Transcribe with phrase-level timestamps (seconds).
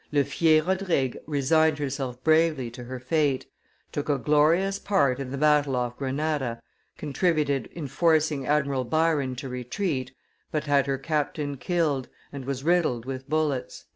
[0.11, 3.45] Le Fier Rodrique resigned herself bravely to her fate,
[3.91, 6.59] took a glorious part in the battle off Grenada,
[6.97, 10.11] contributed in forcing Admiral Byron to retreat,
[10.51, 13.85] but had her captain killed, and was riddled with bullets."